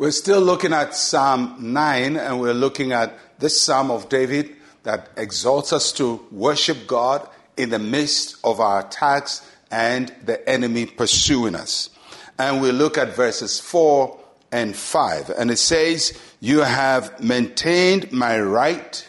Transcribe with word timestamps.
We're 0.00 0.12
still 0.12 0.40
looking 0.40 0.72
at 0.72 0.94
Psalm 0.94 1.56
9, 1.58 2.16
and 2.16 2.40
we're 2.40 2.54
looking 2.54 2.92
at 2.92 3.18
this 3.38 3.60
Psalm 3.60 3.90
of 3.90 4.08
David 4.08 4.56
that 4.82 5.10
exhorts 5.14 5.74
us 5.74 5.92
to 5.92 6.26
worship 6.32 6.86
God 6.86 7.28
in 7.58 7.68
the 7.68 7.78
midst 7.78 8.38
of 8.42 8.60
our 8.60 8.80
attacks 8.80 9.46
and 9.70 10.10
the 10.24 10.48
enemy 10.48 10.86
pursuing 10.86 11.54
us. 11.54 11.90
And 12.38 12.62
we 12.62 12.72
look 12.72 12.96
at 12.96 13.14
verses 13.14 13.60
4 13.60 14.18
and 14.50 14.74
5. 14.74 15.32
And 15.36 15.50
it 15.50 15.58
says, 15.58 16.18
You 16.40 16.60
have 16.60 17.22
maintained 17.22 18.10
my 18.10 18.40
right 18.40 19.06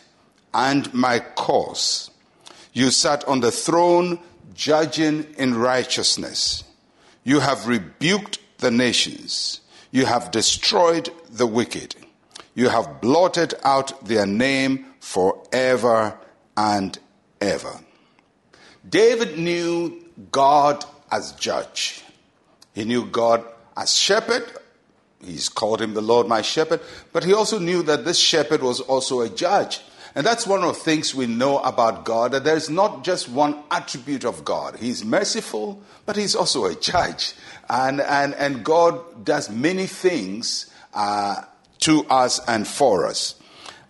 and 0.53 0.93
my 0.93 1.19
cause. 1.19 2.11
You 2.73 2.91
sat 2.91 3.25
on 3.29 3.39
the 3.39 3.51
throne 3.51 4.19
judging 4.53 5.23
in 5.37 5.55
righteousness. 5.55 6.65
You 7.23 7.39
have 7.39 7.65
rebuked 7.65 8.39
the 8.57 8.71
nations. 8.71 9.60
You 9.91 10.05
have 10.05 10.31
destroyed 10.31 11.09
the 11.29 11.47
wicked. 11.47 11.95
You 12.53 12.69
have 12.69 13.01
blotted 13.01 13.53
out 13.63 14.05
their 14.05 14.25
name 14.25 14.85
forever 14.99 16.17
and 16.57 16.97
ever. 17.39 17.79
David 18.87 19.37
knew 19.37 20.03
God 20.31 20.83
as 21.11 21.33
judge. 21.33 22.03
He 22.73 22.85
knew 22.85 23.05
God 23.05 23.45
as 23.75 23.93
shepherd. 23.93 24.45
He's 25.23 25.49
called 25.49 25.81
him 25.81 25.93
the 25.93 26.01
Lord 26.01 26.27
my 26.27 26.41
shepherd. 26.41 26.81
But 27.11 27.23
he 27.23 27.33
also 27.33 27.59
knew 27.59 27.83
that 27.83 28.05
this 28.05 28.17
shepherd 28.17 28.63
was 28.63 28.79
also 28.79 29.21
a 29.21 29.29
judge. 29.29 29.81
And 30.13 30.25
that's 30.25 30.45
one 30.45 30.63
of 30.63 30.67
the 30.67 30.79
things 30.79 31.15
we 31.15 31.25
know 31.25 31.59
about 31.59 32.03
God 32.03 32.33
that 32.33 32.43
there's 32.43 32.69
not 32.69 33.03
just 33.03 33.29
one 33.29 33.63
attribute 33.71 34.25
of 34.25 34.43
God. 34.43 34.75
He's 34.77 35.05
merciful, 35.05 35.81
but 36.05 36.17
he's 36.17 36.35
also 36.35 36.65
a 36.65 36.75
judge. 36.75 37.33
And, 37.69 38.01
and, 38.01 38.33
and 38.35 38.63
God 38.63 39.23
does 39.23 39.49
many 39.49 39.87
things 39.87 40.69
uh, 40.93 41.43
to 41.79 42.05
us 42.09 42.41
and 42.47 42.67
for 42.67 43.07
us. 43.07 43.35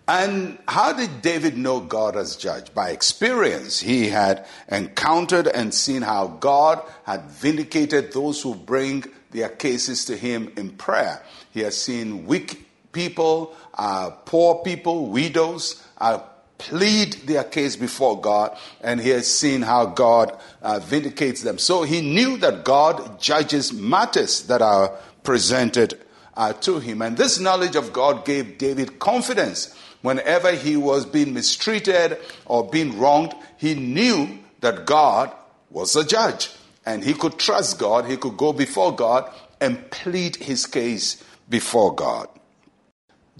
And 0.06 0.58
how 0.66 0.92
did 0.92 1.22
David 1.22 1.56
know 1.56 1.80
God 1.80 2.16
as 2.16 2.36
judge? 2.36 2.74
By 2.74 2.90
experience. 2.90 3.80
He 3.80 4.08
had 4.08 4.46
encountered 4.68 5.46
and 5.46 5.72
seen 5.72 6.02
how 6.02 6.26
God 6.26 6.82
had 7.04 7.30
vindicated 7.30 8.12
those 8.12 8.42
who 8.42 8.54
bring 8.54 9.04
their 9.30 9.48
cases 9.48 10.04
to 10.06 10.16
him 10.16 10.52
in 10.56 10.70
prayer. 10.70 11.22
He 11.52 11.60
has 11.60 11.76
seen 11.76 12.26
weak 12.26 12.68
people, 12.92 13.54
uh, 13.74 14.10
poor 14.24 14.62
people, 14.62 15.06
widows, 15.06 15.82
uh, 15.98 16.18
plead 16.58 17.14
their 17.26 17.42
case 17.42 17.74
before 17.74 18.20
God, 18.20 18.56
and 18.80 19.00
he 19.00 19.08
has 19.10 19.26
seen 19.26 19.62
how 19.62 19.86
God 19.86 20.38
uh, 20.62 20.78
vindicates 20.78 21.42
them. 21.42 21.58
So 21.58 21.82
he 21.82 22.00
knew 22.00 22.36
that 22.38 22.64
God 22.64 23.20
judges 23.20 23.72
matters 23.72 24.42
that 24.46 24.62
are 24.62 24.96
presented 25.24 25.98
uh, 26.36 26.52
to 26.54 26.78
him. 26.78 27.02
And 27.02 27.16
this 27.16 27.40
knowledge 27.40 27.74
of 27.74 27.92
God 27.92 28.24
gave 28.24 28.58
David 28.58 28.98
confidence 28.98 29.76
whenever 30.02 30.52
he 30.52 30.76
was 30.76 31.06
being 31.06 31.34
mistreated 31.34 32.18
or 32.46 32.68
being 32.68 32.98
wronged, 32.98 33.34
he 33.56 33.74
knew 33.74 34.38
that 34.60 34.86
God 34.86 35.32
was 35.70 35.96
a 35.96 36.04
judge. 36.04 36.50
And 36.84 37.02
he 37.02 37.14
could 37.14 37.38
trust 37.38 37.78
God, 37.78 38.06
he 38.06 38.16
could 38.16 38.36
go 38.36 38.52
before 38.52 38.94
God 38.94 39.32
and 39.60 39.90
plead 39.90 40.36
his 40.36 40.66
case 40.66 41.22
before 41.48 41.94
God. 41.94 42.28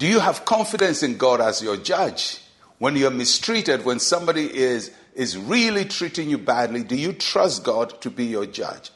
Do 0.03 0.09
you 0.09 0.19
have 0.19 0.45
confidence 0.45 1.05
in 1.05 1.17
God 1.17 1.41
as 1.41 1.63
your 1.63 1.77
judge? 1.77 2.41
When 2.79 2.97
you're 2.97 3.13
mistreated, 3.13 3.85
when 3.85 4.01
somebody 4.01 4.53
is, 4.53 4.91
is 5.15 5.39
really 5.39 5.85
treating 5.85 6.29
you 6.29 6.39
badly, 6.39 6.83
do 6.83 6.97
you 6.97 7.13
trust 7.13 7.63
God 7.63 8.01
to 8.01 8.11
be 8.11 8.25
your 8.25 8.45
judge? 8.45 8.91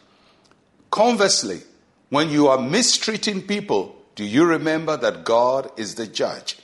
Conversely, 0.91 1.61
when 2.09 2.29
you 2.29 2.49
are 2.49 2.61
mistreating 2.61 3.41
people, 3.41 3.95
do 4.17 4.25
you 4.25 4.47
remember 4.47 4.97
that 4.97 5.23
God 5.23 5.71
is 5.77 5.95
the 5.95 6.09
judge? 6.09 6.59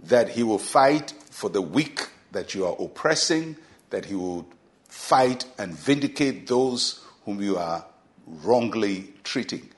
That 0.00 0.28
He 0.28 0.42
will 0.42 0.58
fight 0.58 1.14
for 1.30 1.48
the 1.48 1.62
weak 1.62 2.06
that 2.32 2.54
you 2.54 2.66
are 2.66 2.76
oppressing, 2.78 3.56
that 3.88 4.04
He 4.04 4.14
will 4.14 4.46
fight 4.90 5.46
and 5.58 5.72
vindicate 5.72 6.48
those 6.48 7.02
whom 7.24 7.40
you 7.40 7.56
are 7.56 7.82
wrongly 8.26 9.14
treating. 9.24 9.70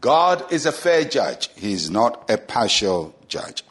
God 0.00 0.50
is 0.52 0.66
a 0.66 0.72
fair 0.72 1.04
judge, 1.04 1.50
He 1.56 1.72
is 1.72 1.90
not 1.90 2.30
a 2.30 2.38
partial 2.38 3.14
judge. 3.28 3.64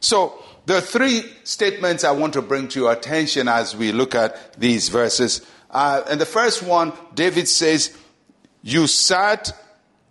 So, 0.00 0.42
are 0.68 0.80
three 0.80 1.22
statements 1.44 2.02
I 2.02 2.10
want 2.10 2.32
to 2.32 2.42
bring 2.42 2.68
to 2.68 2.80
your 2.80 2.92
attention 2.92 3.46
as 3.48 3.76
we 3.76 3.92
look 3.92 4.14
at 4.14 4.54
these 4.58 4.88
verses. 4.88 5.46
Uh, 5.70 6.02
and 6.08 6.20
the 6.20 6.26
first 6.26 6.62
one, 6.62 6.92
David 7.14 7.48
says, 7.48 7.96
You 8.62 8.86
sat 8.86 9.52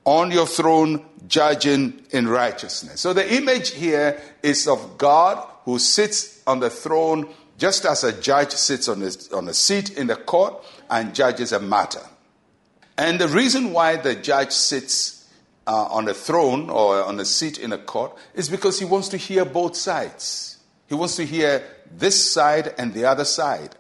on 0.05 0.31
your 0.31 0.47
throne 0.47 1.03
judging 1.27 2.01
in 2.11 2.27
righteousness. 2.27 3.01
So 3.01 3.13
the 3.13 3.35
image 3.35 3.71
here 3.71 4.21
is 4.43 4.67
of 4.67 4.97
God 4.97 5.45
who 5.65 5.79
sits 5.79 6.41
on 6.45 6.59
the 6.59 6.69
throne 6.69 7.27
just 7.57 7.85
as 7.85 8.03
a 8.03 8.13
judge 8.21 8.51
sits 8.51 8.87
on 8.87 9.01
a, 9.01 9.11
on 9.35 9.47
a 9.47 9.53
seat 9.53 9.97
in 9.97 10.07
the 10.07 10.15
court 10.15 10.63
and 10.89 11.15
judges 11.15 11.51
a 11.51 11.59
matter. 11.59 12.01
And 12.97 13.19
the 13.19 13.27
reason 13.27 13.71
why 13.73 13.95
the 13.95 14.15
judge 14.15 14.51
sits 14.51 15.24
uh, 15.67 15.85
on 15.85 16.07
a 16.07 16.13
throne 16.13 16.69
or 16.69 17.03
on 17.03 17.19
a 17.19 17.25
seat 17.25 17.57
in 17.57 17.73
a 17.73 17.77
court 17.77 18.15
is 18.33 18.49
because 18.49 18.79
he 18.79 18.85
wants 18.85 19.09
to 19.09 19.17
hear 19.17 19.45
both 19.45 19.75
sides. 19.75 20.59
He 20.87 20.95
wants 20.95 21.15
to 21.15 21.25
hear 21.25 21.63
this 21.91 22.31
side 22.31 22.73
and 22.77 22.93
the 22.93 23.05
other 23.05 23.25
side. 23.25 23.75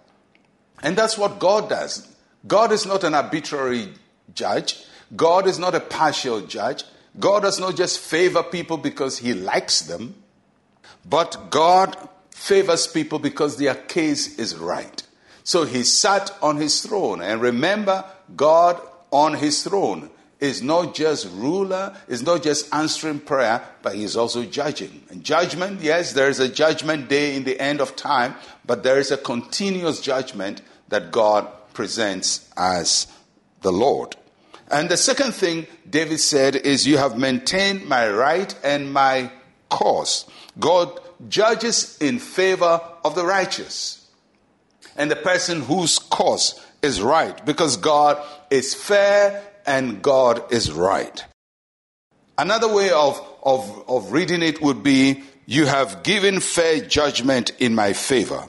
And 0.81 0.95
that's 0.95 1.17
what 1.17 1.39
God 1.39 1.69
does. 1.69 2.07
God 2.47 2.71
is 2.71 2.85
not 2.85 3.03
an 3.03 3.13
arbitrary 3.13 3.93
judge. 4.33 4.83
God 5.15 5.47
is 5.47 5.59
not 5.59 5.75
a 5.75 5.79
partial 5.79 6.41
judge. 6.41 6.83
God 7.19 7.41
does 7.41 7.59
not 7.59 7.75
just 7.75 7.99
favor 7.99 8.43
people 8.43 8.77
because 8.77 9.19
he 9.19 9.33
likes 9.33 9.81
them, 9.81 10.15
but 11.07 11.49
God 11.49 11.95
favors 12.31 12.87
people 12.87 13.19
because 13.19 13.57
their 13.57 13.75
case 13.75 14.37
is 14.37 14.55
right. 14.55 15.01
So 15.43 15.63
he 15.63 15.83
sat 15.83 16.35
on 16.41 16.57
his 16.57 16.81
throne. 16.81 17.21
And 17.21 17.39
remember, 17.39 18.03
God 18.35 18.81
on 19.11 19.35
his 19.35 19.63
throne 19.63 20.09
is 20.39 20.61
not 20.61 20.93
just 20.93 21.27
ruler, 21.33 21.95
is 22.07 22.21
not 22.21 22.43
just 22.43 22.73
answering 22.73 23.19
prayer, 23.19 23.63
but 23.81 23.95
he's 23.95 24.17
also 24.17 24.43
judging. 24.43 25.03
And 25.09 25.23
judgment, 25.23 25.81
yes, 25.81 26.13
there 26.13 26.29
is 26.29 26.39
a 26.39 26.49
judgment 26.49 27.07
day 27.07 27.35
in 27.35 27.43
the 27.43 27.59
end 27.59 27.81
of 27.81 27.95
time, 27.95 28.35
but 28.65 28.83
there 28.83 28.99
is 28.99 29.11
a 29.11 29.17
continuous 29.17 30.01
judgment 30.01 30.61
that 30.89 31.11
God 31.11 31.47
presents 31.73 32.49
as 32.57 33.07
the 33.61 33.71
Lord. 33.71 34.15
And 34.69 34.89
the 34.89 34.97
second 34.97 35.33
thing 35.33 35.67
David 35.89 36.19
said 36.19 36.55
is, 36.55 36.87
You 36.87 36.97
have 36.97 37.17
maintained 37.17 37.85
my 37.85 38.09
right 38.09 38.53
and 38.63 38.91
my 38.91 39.31
cause. 39.69 40.25
God 40.59 40.99
judges 41.29 41.97
in 41.99 42.19
favor 42.19 42.81
of 43.03 43.15
the 43.15 43.25
righteous 43.25 44.07
and 44.97 45.09
the 45.09 45.15
person 45.15 45.61
whose 45.61 45.99
cause 45.99 46.59
is 46.81 47.01
right 47.01 47.45
because 47.45 47.77
God 47.77 48.21
is 48.49 48.73
fair 48.73 49.43
and 49.65 50.01
God 50.01 50.51
is 50.51 50.71
right. 50.71 51.23
Another 52.37 52.73
way 52.73 52.91
of, 52.91 53.21
of, 53.43 53.83
of 53.87 54.11
reading 54.11 54.41
it 54.41 54.61
would 54.61 54.83
be, 54.83 55.23
You 55.45 55.65
have 55.67 56.03
given 56.03 56.39
fair 56.39 56.81
judgment 56.81 57.51
in 57.59 57.75
my 57.75 57.93
favor. 57.93 58.47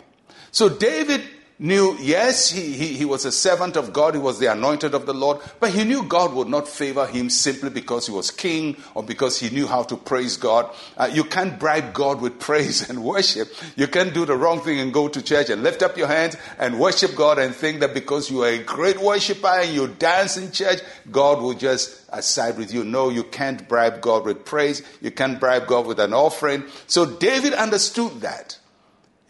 So 0.50 0.69
David 0.69 1.22
knew, 1.58 1.96
yes, 2.00 2.50
he, 2.50 2.72
he, 2.72 2.88
he, 2.94 3.04
was 3.04 3.24
a 3.24 3.32
servant 3.32 3.76
of 3.76 3.92
God, 3.92 4.14
he 4.14 4.20
was 4.20 4.38
the 4.38 4.52
anointed 4.52 4.92
of 4.92 5.06
the 5.06 5.14
Lord, 5.14 5.38
but 5.58 5.70
he 5.70 5.84
knew 5.84 6.02
God 6.02 6.34
would 6.34 6.48
not 6.48 6.68
favor 6.68 7.06
him 7.06 7.30
simply 7.30 7.70
because 7.70 8.06
he 8.06 8.12
was 8.12 8.30
king 8.30 8.76
or 8.94 9.02
because 9.02 9.40
he 9.40 9.48
knew 9.48 9.66
how 9.66 9.82
to 9.84 9.96
praise 9.96 10.36
God. 10.36 10.70
Uh, 10.96 11.08
you 11.10 11.24
can't 11.24 11.58
bribe 11.58 11.94
God 11.94 12.20
with 12.20 12.38
praise 12.38 12.88
and 12.90 13.02
worship. 13.02 13.48
You 13.76 13.86
can't 13.86 14.12
do 14.12 14.26
the 14.26 14.36
wrong 14.36 14.60
thing 14.60 14.80
and 14.80 14.92
go 14.92 15.08
to 15.08 15.22
church 15.22 15.48
and 15.48 15.62
lift 15.62 15.82
up 15.82 15.96
your 15.96 16.08
hands 16.08 16.36
and 16.58 16.78
worship 16.78 17.14
God 17.14 17.38
and 17.38 17.54
think 17.54 17.80
that 17.80 17.94
because 17.94 18.30
you 18.30 18.42
are 18.42 18.48
a 18.48 18.59
great 18.59 19.00
worshiper 19.00 19.47
and 19.47 19.74
you 19.74 19.88
dance 19.88 20.36
in 20.36 20.52
church, 20.52 20.80
God 21.10 21.41
will 21.41 21.54
just 21.54 22.06
side 22.22 22.59
with 22.59 22.72
you. 22.72 22.84
No, 22.84 23.09
you 23.09 23.24
can't 23.24 23.68
bribe 23.68 24.00
God 24.00 24.24
with 24.24 24.44
praise. 24.44 24.82
You 25.00 25.10
can't 25.10 25.41
bribe 25.41 25.66
God 25.66 25.86
with 25.86 26.00
an 26.00 26.12
offering. 26.12 26.64
So 26.86 27.06
David 27.06 27.54
understood 27.54 28.20
that. 28.20 28.59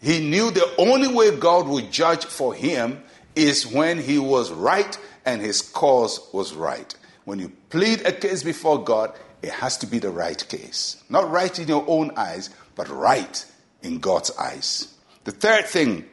He 0.01 0.19
knew 0.19 0.51
the 0.51 0.73
only 0.77 1.07
way 1.07 1.35
God 1.35 1.67
would 1.67 1.91
judge 1.91 2.25
for 2.25 2.53
him 2.53 3.03
is 3.35 3.65
when 3.65 3.99
he 3.99 4.19
was 4.19 4.51
right 4.51 4.97
and 5.25 5.41
his 5.41 5.61
cause 5.61 6.27
was 6.33 6.53
right. 6.53 6.93
When 7.25 7.39
you 7.39 7.51
plead 7.69 8.05
a 8.05 8.11
case 8.11 8.43
before 8.43 8.83
God, 8.83 9.13
it 9.41 9.51
has 9.51 9.77
to 9.79 9.87
be 9.87 9.99
the 9.99 10.09
right 10.09 10.47
case. 10.47 11.03
Not 11.09 11.29
right 11.29 11.57
in 11.59 11.67
your 11.67 11.83
own 11.87 12.11
eyes, 12.15 12.49
but 12.75 12.89
right 12.89 13.45
in 13.81 13.99
God's 13.99 14.31
eyes. 14.37 14.93
The 15.23 15.31
third 15.31 15.65
thing 15.65 16.05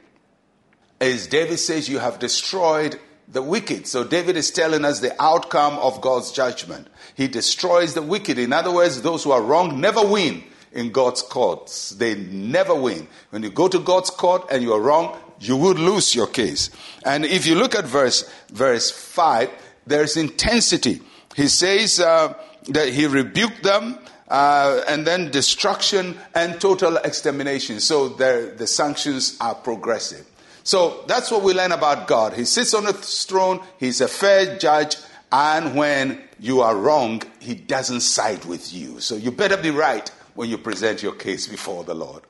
is 1.01 1.27
David 1.27 1.59
says, 1.59 1.89
You 1.89 1.99
have 1.99 2.19
destroyed 2.19 2.99
the 3.29 3.43
wicked. 3.43 3.87
So 3.87 4.05
David 4.05 4.37
is 4.37 4.51
telling 4.51 4.85
us 4.85 5.01
the 5.01 5.21
outcome 5.23 5.79
of 5.79 6.01
God's 6.01 6.33
judgment. 6.33 6.89
He 7.15 7.29
destroys 7.29 7.95
the 7.95 8.03
wicked. 8.03 8.39
In 8.39 8.53
other 8.53 8.73
words, 8.73 9.03
those 9.03 9.25
who 9.25 9.31
are 9.31 9.43
wrong 9.43 9.81
never 9.81 10.05
win 10.05 10.45
in 10.75 10.91
God's 10.91 11.23
courts. 11.23 11.91
They 11.91 12.15
never 12.17 12.75
win. 12.75 13.09
When 13.31 13.43
you 13.43 13.51
go 13.51 13.69
to 13.69 13.79
God's 13.79 14.11
court 14.11 14.47
and 14.51 14.63
you 14.63 14.73
are 14.73 14.81
wrong, 14.81 15.19
you 15.41 15.57
would 15.57 15.79
lose 15.79 16.15
your 16.15 16.27
case. 16.27 16.71
And 17.05 17.25
if 17.25 17.47
you 17.47 17.55
look 17.55 17.75
at 17.75 17.85
verse 17.85 18.31
verse 18.53 18.91
five, 18.91 19.51
there's 19.87 20.17
intensity. 20.17 21.01
He 21.35 21.49
says 21.49 22.01
uh, 22.01 22.35
that 22.69 22.89
he 22.89 23.07
rebuked 23.07 23.63
them. 23.63 23.99
Uh, 24.27 24.83
and 24.89 25.07
then 25.07 25.31
destruction 25.31 26.17
and 26.35 26.59
total 26.59 26.97
extermination. 26.97 27.79
So 27.79 28.09
the 28.09 28.67
sanctions 28.67 29.37
are 29.39 29.55
progressive. 29.55 30.27
So 30.65 31.05
that's 31.07 31.31
what 31.31 31.43
we 31.43 31.53
learn 31.53 31.73
about 31.73 32.09
God. 32.09 32.33
He 32.33 32.47
sits 32.47 32.73
on 32.73 32.85
the 32.87 32.95
throne, 32.95 33.61
He's 33.79 34.01
a 34.01 34.09
fair 34.09 34.57
judge, 34.57 34.97
and 35.31 35.77
when 35.77 36.23
you 36.41 36.63
are 36.63 36.75
wrong, 36.75 37.23
He 37.39 37.55
doesn't 37.55 38.01
side 38.01 38.47
with 38.47 38.73
you. 38.73 38.99
So 38.99 39.15
you 39.15 39.31
better 39.31 39.59
be 39.59 39.71
right 39.71 40.11
when 40.35 40.51
you 40.51 40.59
present 40.59 41.03
your 41.03 41.15
case 41.15 41.47
before 41.47 41.85
the 41.85 41.95
Lord. 41.95 42.23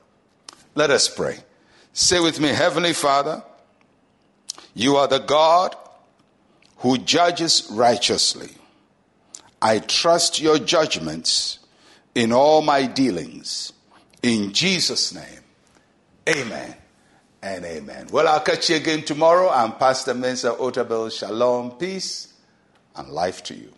Let 0.75 0.89
us 0.91 1.07
pray. 1.07 1.39
Say 1.93 2.19
with 2.19 2.39
me, 2.39 2.49
Heavenly 2.49 2.93
Father, 2.93 3.43
you 4.73 4.97
are 4.97 5.07
the 5.07 5.19
God 5.19 5.75
who 6.77 6.97
judges 6.97 7.67
righteously. 7.71 8.51
I 9.61 9.79
trust 9.79 10.41
your 10.41 10.59
judgments 10.59 11.59
in 12.13 12.31
all 12.31 12.61
my 12.61 12.85
dealings. 12.85 13.73
In 14.21 14.53
Jesus' 14.53 15.13
name, 15.13 15.41
amen 16.27 16.75
and 17.41 17.63
amen. 17.63 18.07
Well, 18.11 18.27
I'll 18.27 18.41
catch 18.41 18.69
you 18.69 18.75
again 18.75 19.03
tomorrow. 19.03 19.49
I'm 19.49 19.73
Pastor 19.73 20.13
Mensa 20.13 20.51
Otabil. 20.51 21.17
Shalom, 21.17 21.71
peace, 21.71 22.33
and 22.95 23.09
life 23.09 23.43
to 23.43 23.55
you. 23.55 23.71